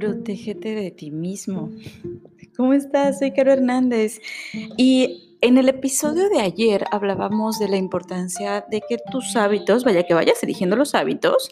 [0.00, 1.70] Protégete de ti mismo.
[2.56, 3.18] ¿Cómo estás?
[3.18, 4.18] Soy Caro Hernández.
[4.78, 10.04] Y en el episodio de ayer hablábamos de la importancia de que tus hábitos, vaya
[10.04, 11.50] que vayas eligiendo los hábitos,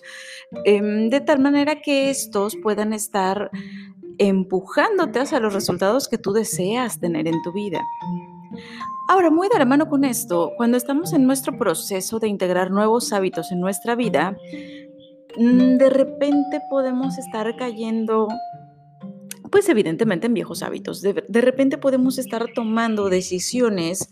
[0.65, 3.51] em, de tal manera que estos puedan estar
[4.16, 7.83] empujándote hacia los resultados que tú deseas tener en tu vida.
[9.11, 13.12] Ahora, muy de la mano con esto, cuando estamos en nuestro proceso de integrar nuevos
[13.12, 14.39] hábitos en nuestra vida,
[15.38, 18.27] de repente podemos estar cayendo,
[19.51, 21.01] pues evidentemente en viejos hábitos.
[21.01, 24.10] De, repente podemos estar tomando decisiones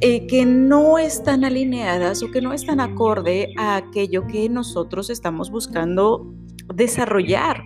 [0.00, 5.50] eh, que no están alineadas o que no están acorde a aquello que nosotros estamos
[5.50, 6.34] buscando
[6.74, 7.62] desarrollar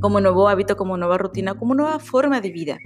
[0.00, 2.78] como nuevo hábito, como nueva rutina, como nueva forma de vida.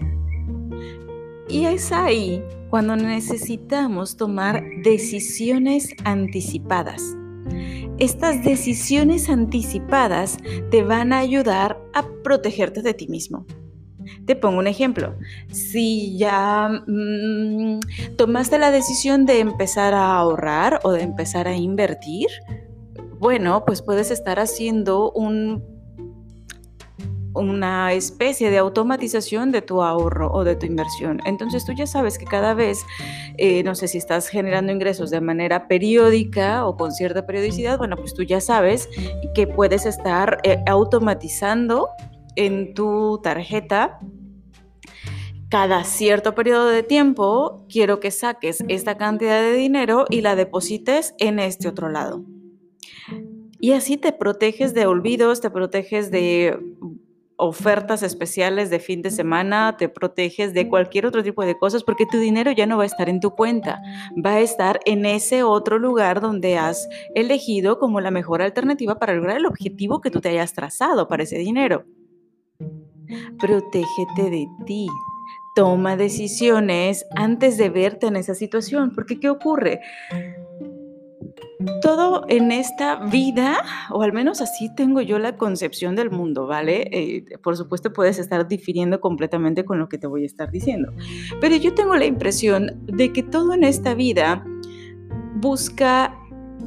[1.49, 7.17] Y es ahí cuando necesitamos tomar decisiones anticipadas
[7.99, 10.39] estas decisiones anticipadas
[10.71, 13.47] te van a ayudar a protegerte de ti mismo.
[14.27, 15.17] Te pongo un ejemplo.
[15.51, 17.81] Si ya mm,
[18.17, 22.29] tomaste la decisión de empezar a ahorrar o de empezar a invertir,
[23.19, 25.74] bueno, pues puedes estar haciendo un
[27.35, 31.21] una especie de automatización de tu ahorro o de tu inversión.
[31.25, 32.85] Entonces tú ya sabes que cada vez,
[33.37, 37.97] eh, no sé si estás generando ingresos de manera periódica o con cierta periodicidad, bueno,
[37.97, 38.89] pues tú ya sabes
[39.35, 41.89] que puedes estar eh, automatizando
[42.37, 43.99] en tu tarjeta
[45.55, 51.15] cada cierto periodo de tiempo quiero que saques esta cantidad de dinero y la deposites
[51.19, 52.25] en este otro lado.
[53.61, 56.59] Y así te proteges de olvidos, te proteges de
[57.37, 62.07] ofertas especiales de fin de semana, te proteges de cualquier otro tipo de cosas porque
[62.07, 63.81] tu dinero ya no va a estar en tu cuenta,
[64.25, 69.15] va a estar en ese otro lugar donde has elegido como la mejor alternativa para
[69.15, 71.85] lograr el objetivo que tú te hayas trazado para ese dinero.
[73.39, 74.87] Protégete de ti.
[75.55, 79.81] Toma decisiones antes de verte en esa situación, porque ¿qué ocurre?
[81.83, 86.89] Todo en esta vida, o al menos así tengo yo la concepción del mundo, ¿vale?
[86.93, 90.93] Eh, por supuesto puedes estar difiriendo completamente con lo que te voy a estar diciendo,
[91.41, 94.45] pero yo tengo la impresión de que todo en esta vida
[95.37, 96.19] busca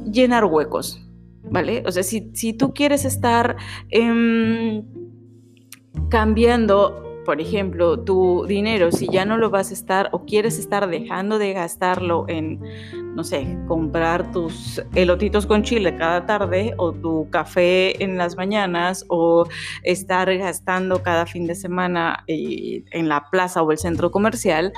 [0.04, 1.04] llenar huecos,
[1.50, 1.82] ¿vale?
[1.86, 3.56] O sea, si, tú quieres estar
[3.90, 4.84] em,
[6.08, 10.88] cambiando por ejemplo, tu dinero, si ya no lo vas a estar o quieres estar
[10.88, 12.58] dejando de gastarlo en,
[13.14, 19.04] no sé, comprar tus elotitos con chile cada tarde o tu café en las mañanas
[19.08, 19.46] o
[19.82, 24.72] estar gastando cada fin de semana eh, en la plaza o el centro comercial,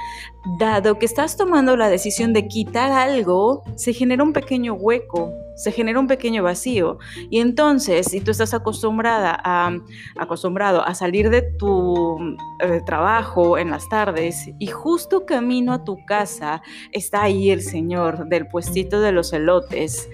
[0.58, 5.72] dado que estás tomando la decisión de quitar algo, se genera un pequeño hueco se
[5.72, 6.98] genera un pequeño vacío.
[7.28, 9.76] Y entonces, si tú estás acostumbrada a,
[10.16, 12.18] acostumbrado a salir de tu
[12.60, 16.62] eh, trabajo en las tardes y justo camino a tu casa
[16.92, 20.08] está ahí el señor del puestito de los elotes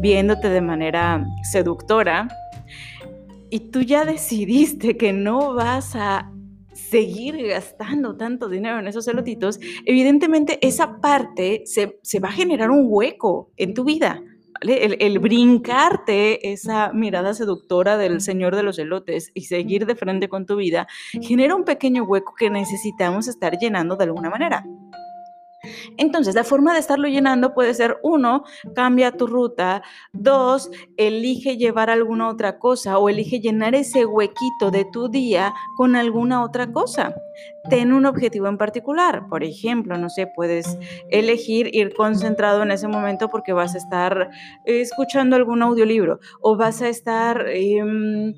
[0.00, 2.28] viéndote de manera seductora
[3.50, 6.32] y tú ya decidiste que no vas a
[6.76, 12.70] seguir gastando tanto dinero en esos elotitos, evidentemente esa parte se, se va a generar
[12.70, 14.22] un hueco en tu vida.
[14.60, 20.46] El, brincarte esa mirada seductora del señor de los elotes y seguir de frente con
[20.46, 20.86] tu vida
[21.20, 24.64] genera un pequeño hueco que necesitamos estar llenando de alguna manera.
[25.96, 28.44] Entonces, la forma de estarlo llenando puede ser, uno,
[28.74, 29.82] cambia tu ruta,
[30.12, 35.96] dos, elige llevar alguna otra cosa o elige llenar ese huequito de tu día con
[35.96, 37.14] alguna otra cosa.
[37.68, 39.28] Ten un objetivo en particular.
[39.28, 40.78] Por ejemplo, no sé, puedes
[41.10, 44.30] elegir ir concentrado en ese momento porque vas a estar
[44.64, 47.46] escuchando algún audiolibro o vas a estar...
[47.48, 48.34] Em,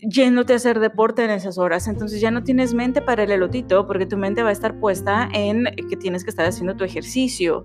[0.00, 1.88] yéndote a hacer deporte en esas horas.
[1.88, 5.28] Entonces ya no tienes mente para el elotito porque tu mente va a estar puesta
[5.32, 7.64] en que tienes que estar haciendo tu ejercicio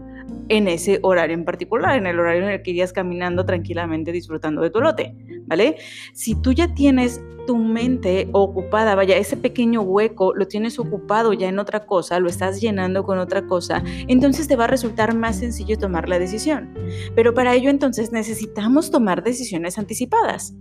[0.50, 4.62] en ese horario en particular, en el horario en el que irías caminando tranquilamente disfrutando
[4.62, 5.78] de tu elote, ¿vale?
[6.14, 11.50] Si tú ya tienes tu mente ocupada, vaya, ese pequeño hueco lo tienes ocupado ya
[11.50, 15.38] en otra cosa, lo estás llenando con otra cosa, entonces te va a resultar más
[15.38, 16.74] sencillo tomar la decisión.
[17.16, 20.54] Pero para ello entonces necesitamos tomar decisiones anticipadas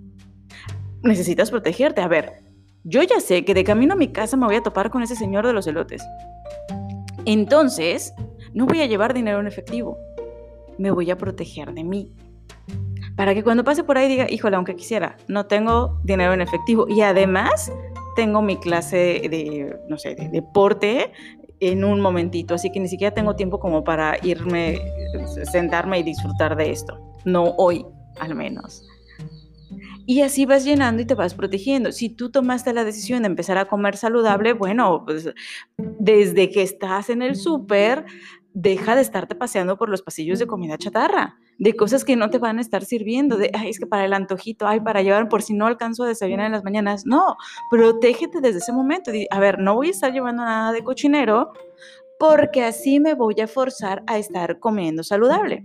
[1.02, 2.00] necesitas protegerte.
[2.00, 2.42] A ver,
[2.84, 5.16] yo ya sé que de camino a mi casa me voy a topar con ese
[5.16, 6.02] señor de los elotes.
[7.24, 8.14] Entonces,
[8.54, 9.98] no voy a llevar dinero en efectivo.
[10.78, 12.16] Me voy a proteger de mí.
[13.16, 16.86] Para que cuando pase por ahí diga, híjole, aunque quisiera, no tengo dinero en efectivo.
[16.88, 17.70] Y además,
[18.16, 21.12] tengo mi clase de, no sé, de deporte
[21.60, 22.54] en un momentito.
[22.54, 24.80] Así que ni siquiera tengo tiempo como para irme,
[25.52, 26.98] sentarme y disfrutar de esto.
[27.24, 27.84] No hoy,
[28.18, 28.86] al menos.
[30.06, 31.92] Y así vas llenando y te vas protegiendo.
[31.92, 35.30] Si tú tomaste la decisión de empezar a comer saludable, bueno, pues
[35.76, 38.04] desde que estás en el súper,
[38.52, 42.38] deja de estarte paseando por los pasillos de comida chatarra, de cosas que no te
[42.38, 45.42] van a estar sirviendo, de, ay, es que para el antojito, ay, para llevar por
[45.42, 47.06] si no alcanzo a desayunar en las mañanas.
[47.06, 47.36] No,
[47.70, 49.12] protégete desde ese momento.
[49.30, 51.52] A ver, no voy a estar llevando nada de cochinero
[52.18, 55.64] porque así me voy a forzar a estar comiendo saludable.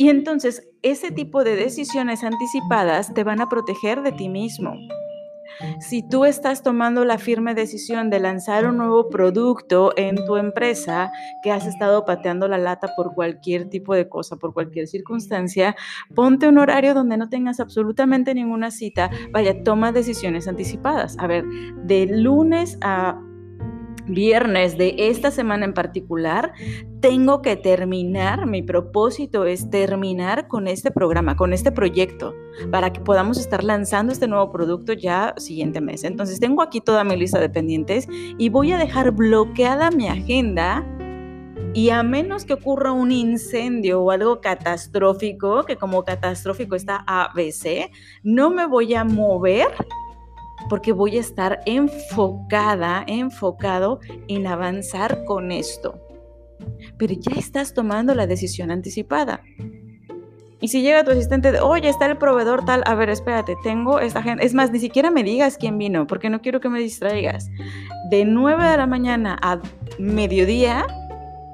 [0.00, 4.72] Y entonces ese tipo de decisiones anticipadas te van a proteger de ti mismo.
[5.78, 11.12] Si tú estás tomando la firme decisión de lanzar un nuevo producto en tu empresa,
[11.42, 15.76] que has estado pateando la lata por cualquier tipo de cosa, por cualquier circunstancia,
[16.14, 19.10] ponte un horario donde no tengas absolutamente ninguna cita.
[19.32, 21.18] Vaya, toma decisiones anticipadas.
[21.18, 21.44] A ver,
[21.84, 23.20] de lunes a
[24.10, 26.52] viernes de esta semana en particular,
[27.00, 32.34] tengo que terminar, mi propósito es terminar con este programa, con este proyecto,
[32.70, 36.04] para que podamos estar lanzando este nuevo producto ya siguiente mes.
[36.04, 40.86] Entonces tengo aquí toda mi lista de pendientes y voy a dejar bloqueada mi agenda.
[41.72, 47.92] Y a menos que ocurra un incendio o algo catastrófico, que como catastrófico está ABC,
[48.24, 49.68] no me voy a mover
[50.68, 56.00] porque voy a estar enfocada, enfocado en avanzar con esto.
[56.98, 59.42] Pero ya estás tomando la decisión anticipada.
[60.60, 63.98] Y si llega tu asistente de, oye, está el proveedor tal, a ver, espérate, tengo
[63.98, 64.44] esta gente.
[64.44, 67.48] Es más, ni siquiera me digas quién vino, porque no quiero que me distraigas.
[68.10, 69.60] De 9 de la mañana a
[69.98, 70.86] mediodía,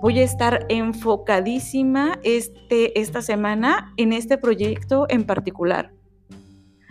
[0.02, 5.92] voy a estar enfocadísima este, esta semana en este proyecto en particular.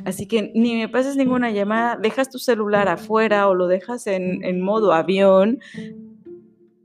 [0.05, 4.61] Así que ni me pases ninguna llamada, dejas tu celular afuera o lo dejas en,
[4.61, 5.59] modo avión.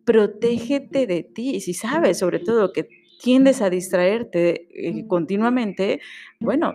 [0.05, 1.61] Protégete de ti.
[1.61, 2.89] Si sabes, sobre todo, que
[3.21, 6.01] tiendes a distraerte eh, continuamente,
[6.41, 6.75] bueno,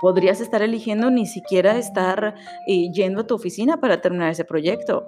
[0.00, 2.34] podrías estar eligiendo ni siquiera estar
[2.66, 5.06] eh, yendo a tu oficina para terminar ese proyecto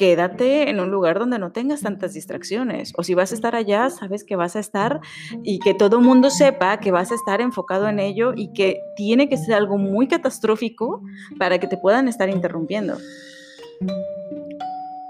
[0.00, 2.94] quédate en un lugar donde no tengas tantas distracciones.
[2.96, 5.02] O si vas a estar allá, sabes que vas a estar
[5.42, 8.80] y que todo el mundo sepa que vas a estar enfocado en ello y que
[8.96, 11.02] tiene que ser algo muy catastrófico
[11.38, 12.96] para que te puedan estar interrumpiendo.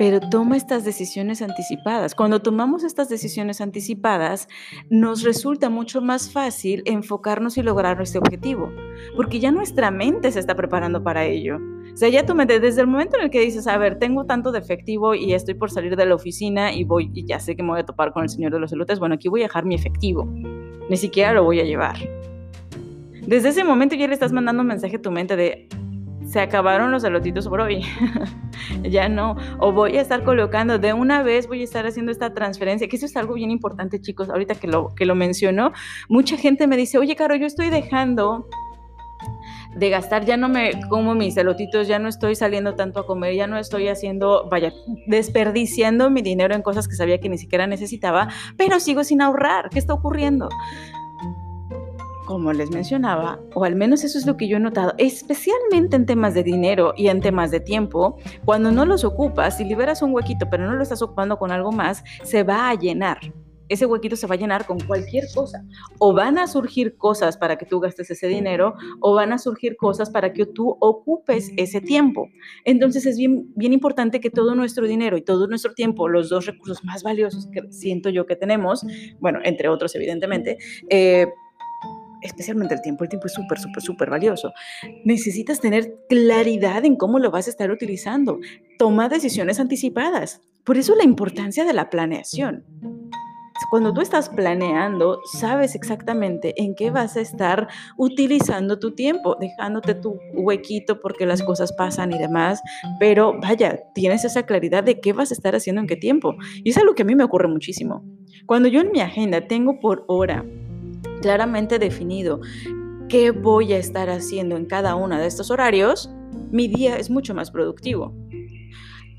[0.00, 2.14] Pero toma estas decisiones anticipadas.
[2.14, 4.48] Cuando tomamos estas decisiones anticipadas,
[4.88, 8.72] nos resulta mucho más fácil enfocarnos y lograr nuestro objetivo,
[9.14, 11.58] porque ya nuestra mente se está preparando para ello.
[11.92, 14.24] O sea, ya tú me, desde el momento en el que dices, a ver, tengo
[14.24, 17.62] tanto de efectivo y estoy por salir de la oficina y voy, ya sé que
[17.62, 19.66] me voy a topar con el señor de los elotes, bueno, aquí voy a dejar
[19.66, 20.24] mi efectivo.
[20.88, 21.96] Ni siquiera lo voy a llevar.
[23.26, 25.68] Desde ese momento ya le estás mandando un mensaje a tu mente de,
[26.30, 27.84] se acabaron los elotitos por hoy.
[28.82, 29.36] ya no.
[29.58, 32.96] O voy a estar colocando, de una vez voy a estar haciendo esta transferencia, que
[32.96, 35.72] eso es algo bien importante, chicos, ahorita que lo, que lo menciono.
[36.08, 38.46] Mucha gente me dice, oye, Caro, yo estoy dejando
[39.74, 43.34] de gastar, ya no me como mis elotitos, ya no estoy saliendo tanto a comer,
[43.34, 44.72] ya no estoy haciendo, vaya,
[45.06, 49.68] desperdiciando mi dinero en cosas que sabía que ni siquiera necesitaba, pero sigo sin ahorrar.
[49.70, 50.48] ¿Qué está ocurriendo?
[52.30, 56.06] Como les mencionaba, o al menos eso es lo que yo he notado, especialmente en
[56.06, 60.14] temas de dinero y en temas de tiempo, cuando no los ocupas, si liberas un
[60.14, 63.18] huequito pero no lo estás ocupando con algo más, se va a llenar
[63.68, 65.64] ese huequito se va a llenar con cualquier cosa.
[66.00, 69.76] O van a surgir cosas para que tú gastes ese dinero, o van a surgir
[69.76, 72.28] cosas para que tú ocupes ese tiempo.
[72.64, 76.46] Entonces es bien, bien importante que todo nuestro dinero y todo nuestro tiempo, los dos
[76.46, 78.84] recursos más valiosos que siento yo que tenemos,
[79.20, 80.58] bueno, entre otros evidentemente,
[80.88, 81.28] eh,
[82.22, 84.52] especialmente el tiempo, el tiempo es súper, súper, súper valioso.
[85.04, 88.38] Necesitas tener claridad en cómo lo vas a estar utilizando.
[88.78, 90.40] Toma decisiones anticipadas.
[90.64, 92.64] Por eso la importancia de la planeación.
[93.70, 99.94] Cuando tú estás planeando, sabes exactamente en qué vas a estar utilizando tu tiempo, dejándote
[99.94, 102.62] tu huequito porque las cosas pasan y demás,
[102.98, 106.34] pero vaya, tienes esa claridad de qué vas a estar haciendo en qué tiempo.
[106.64, 108.02] Y es algo que a mí me ocurre muchísimo.
[108.46, 110.44] Cuando yo en mi agenda tengo por hora
[111.20, 112.40] claramente definido
[113.08, 116.10] qué voy a estar haciendo en cada uno de estos horarios,
[116.50, 118.14] mi día es mucho más productivo.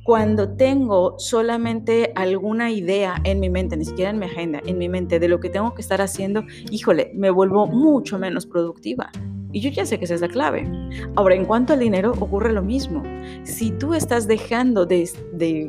[0.04, 4.90] Cuando tengo solamente alguna idea en mi mente, ni siquiera en mi agenda, en mi
[4.90, 9.12] mente de lo que tengo que estar haciendo, híjole, me vuelvo mucho menos productiva.
[9.54, 10.70] Y yo ya sé que esa es la clave.
[11.16, 13.04] Ahora, en cuanto al dinero, ocurre lo mismo.
[13.44, 15.10] Si tú estás dejando de,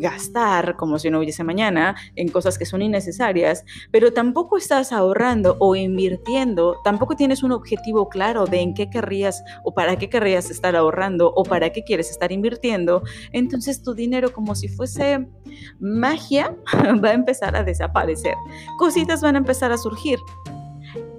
[0.00, 5.56] gastar, como si no hubiese mañana, en cosas que son innecesarias, pero tampoco estás ahorrando
[5.58, 10.50] o invirtiendo, tampoco tienes un objetivo claro de en qué querrías o para qué querrías
[10.50, 15.26] estar ahorrando o para qué quieres estar invirtiendo, entonces tu dinero como si fuese
[15.80, 16.56] magia
[17.04, 18.34] va a empezar a desaparecer.
[18.78, 20.18] Cositas van a empezar a surgir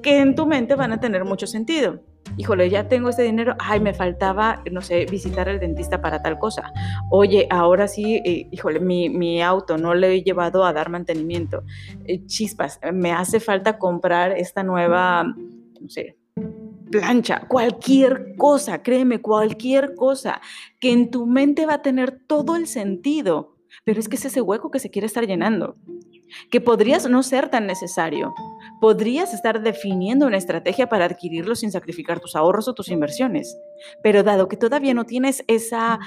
[0.01, 1.99] que en tu mente van a tener mucho sentido
[2.37, 6.39] híjole, ya tengo este dinero, ay, me faltaba, no sé, visitar al dentista para tal
[6.39, 6.71] cosa.
[7.09, 11.63] Oye, ahora sí, eh, híjole, mi, mi, auto no le he llevado a dar mantenimiento.
[12.05, 16.17] Eh, chispas, me hace falta comprar esta nueva, no sé,
[16.91, 20.41] plancha, cualquier cosa, créeme, cualquier cosa
[20.79, 24.41] que en tu mente va a tener todo el sentido, pero es que es ese
[24.41, 25.75] hueco que se quiere estar llenando,
[26.49, 28.33] que podrías no ser tan necesario.
[28.79, 33.57] Podrías estar definiendo una estrategia para adquirirlo sin sacrificar tus ahorros o tus inversiones.
[34.01, 35.99] Pero dado que todavía no tienes esa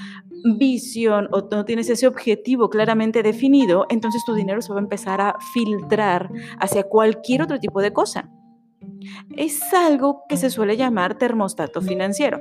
[0.59, 5.21] visión o no tienes ese objetivo claramente definido, entonces tu dinero se va a empezar
[5.21, 8.30] a filtrar hacia cualquier otro tipo de cosa
[9.37, 12.40] es algo que se suele llamar termostato financiero.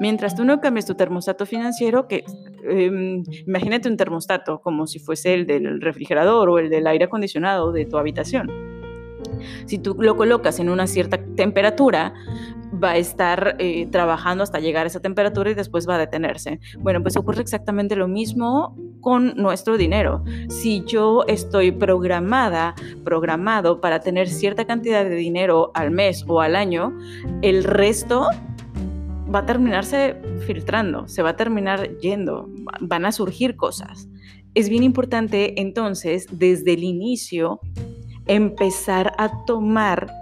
[0.00, 2.24] Mientras tú no cambies tu termostato financiero, que
[2.62, 7.72] em, imagínate un termostato como si fuese el del refrigerador o el del aire acondicionado
[7.72, 8.50] de tu habitación.
[9.66, 12.14] Si tú lo colocas en una cierta temperatura,
[12.82, 16.60] va a estar eh, trabajando hasta llegar a esa temperatura y después va a detenerse.
[16.78, 20.24] Bueno, pues ocurre exactamente lo mismo con nuestro dinero.
[20.48, 26.56] Si yo estoy programada, programado para tener cierta cantidad de dinero al mes o al
[26.56, 26.96] año,
[27.42, 28.28] el resto
[29.32, 32.48] va a terminarse filtrando, se va a terminar yendo,
[32.80, 34.08] van a surgir cosas.
[34.54, 37.60] Es bien importante entonces desde el inicio
[38.26, 40.12] empezar a tomar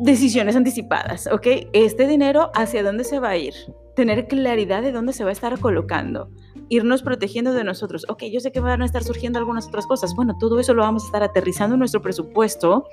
[0.00, 1.46] decisiones anticipadas, ¿ok?
[1.72, 3.54] Este dinero, ¿hacia dónde se va a ir?
[3.94, 6.30] Tener claridad de dónde se va a estar colocando.
[6.68, 8.06] Irnos protegiendo de nosotros.
[8.08, 10.14] Ok, yo sé que van a estar surgiendo algunas otras cosas.
[10.14, 12.86] Bueno, todo eso lo vamos a estar aterrizando en nuestro presupuesto,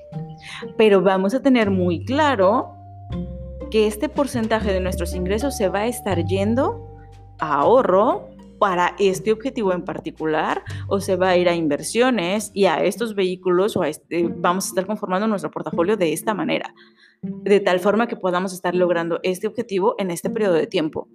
[0.78, 2.77] pero vamos a tener muy claro
[3.70, 6.88] que este porcentaje de nuestros ingresos se va a estar yendo
[7.40, 12.66] a ahorro, para este objetivo en particular o se va a ir a inversiones y
[12.66, 16.74] a estos vehículos o este, vamos a estar conformando nuestro portafolio de esta manera,
[17.22, 21.08] de tal forma que podamos estar logrando este objetivo en este periodo de tiempo.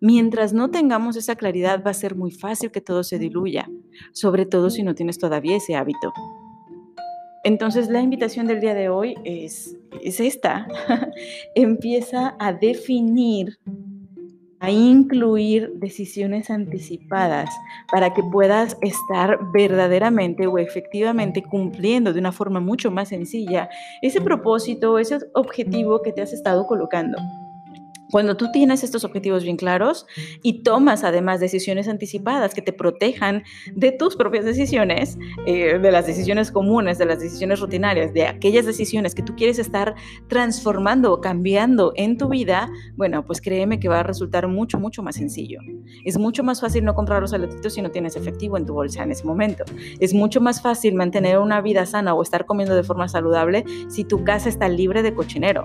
[0.00, 3.68] Mientras no tengamos esa claridad va a ser muy fácil que todo se diluya,
[4.12, 6.12] sobre todo si no tienes todavía ese hábito.
[7.44, 10.68] Entonces la invitación del día de hoy es, es esta.
[11.54, 13.58] Empieza a definir
[14.60, 17.48] a incluir decisiones anticipadas
[17.90, 23.70] para que puedas estar verdaderamente o efectivamente cumpliendo de una forma mucho más sencilla
[24.02, 27.16] ese propósito, ese objetivo que te has estado colocando.
[28.10, 30.06] Cuando tú tienes estos objetivos bien claros
[30.42, 36.06] y tomas además decisiones anticipadas que te protejan de tus propias decisiones, eh, de las
[36.06, 39.94] decisiones comunes, de las decisiones rutinarias, de aquellas decisiones que tú quieres estar
[40.28, 45.02] transformando o cambiando en tu vida, bueno, pues créeme que va a resultar mucho, mucho
[45.02, 45.60] más sencillo.
[46.04, 49.02] Es mucho más fácil no comprar los saletitos si no tienes efectivo en tu bolsa
[49.02, 49.64] en ese momento.
[50.00, 54.04] Es mucho más fácil mantener una vida sana o estar comiendo de forma saludable si
[54.04, 55.64] tu casa está libre de cochinero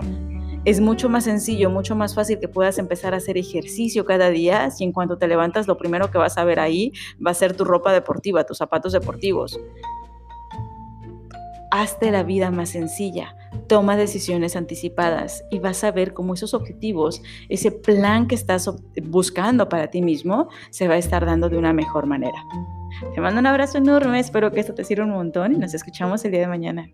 [0.66, 4.68] es mucho más sencillo, mucho más fácil que puedas empezar a hacer ejercicio cada día
[4.72, 6.92] si en cuanto te levantas lo primero que vas a ver ahí
[7.24, 9.60] va a ser tu ropa deportiva, tus zapatos deportivos.
[11.70, 13.36] Hazte la vida más sencilla,
[13.68, 18.68] toma decisiones anticipadas y vas a ver cómo esos objetivos, ese plan que estás
[19.04, 22.44] buscando para ti mismo, se va a estar dando de una mejor manera.
[23.14, 26.24] Te mando un abrazo enorme, espero que esto te sirva un montón y nos escuchamos
[26.24, 26.88] el día de mañana.